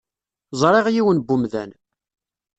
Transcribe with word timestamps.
Ẓriɣ 0.61 0.85
yiwen 0.89 1.17
n 1.27 1.31
umdan. 1.35 1.71